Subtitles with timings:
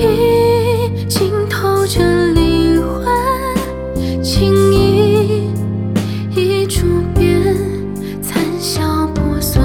[0.00, 2.00] 已浸透着
[2.32, 5.50] 灵魂，情意
[6.34, 7.54] 已逐变，
[8.22, 9.60] 残笑破碎，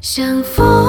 [0.00, 0.81] 相逢。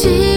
[0.00, 0.27] 记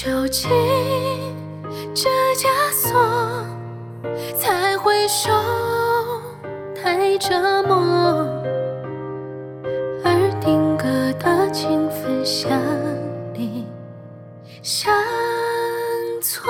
[0.00, 0.48] 究竟
[1.92, 3.44] 这枷锁，
[4.36, 5.28] 才会受
[6.72, 7.76] 太折磨，
[10.04, 10.84] 而定格
[11.18, 12.48] 的情分，像
[13.34, 13.66] 你
[14.62, 14.94] 像
[16.22, 16.48] 错。